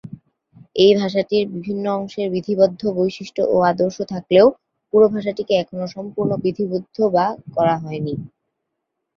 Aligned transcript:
এই 0.75 0.93
ভাষাটির 0.95 1.43
বিভিন্ন 1.55 1.85
অংশের 1.97 2.27
বিধিবদ্ধ 2.35 2.81
বৈশিষ্ট্য 2.97 3.41
ও 3.47 3.67
আদর্শ 3.71 3.97
থাকলেও 4.13 4.45
পুরো 4.93 5.05
ভাষাটিকে 5.13 5.53
এখনো 5.57 5.85
সম্পূর্ণ 5.95 6.31
বিধিবদ্ধ 6.45 6.97
করা 7.55 7.75
হয়নি। 7.83 8.13